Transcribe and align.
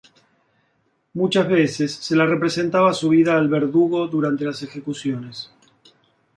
Muchas 1.13 1.47
veces 1.47 1.91
se 1.93 2.15
la 2.15 2.25
representaba 2.25 2.91
subida 2.91 3.37
al 3.37 3.49
verdugo 3.49 4.07
durante 4.07 4.45
las 4.45 4.63
ejecuciones. 4.63 5.51